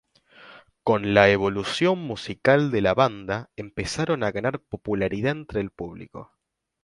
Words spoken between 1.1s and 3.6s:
la evolución musical de la banda,